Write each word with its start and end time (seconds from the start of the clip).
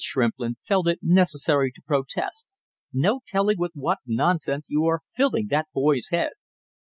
Shrimplin 0.03 0.55
felt 0.63 0.87
it 0.87 0.97
necessary 1.03 1.71
to 1.73 1.81
protest: 1.85 2.47
"No 2.91 3.19
telling 3.27 3.59
with 3.59 3.73
what 3.75 3.99
nonsense 4.07 4.65
you 4.67 4.85
are 4.87 5.01
filling 5.15 5.45
that 5.51 5.67
boy's 5.75 6.09
head!" 6.09 6.31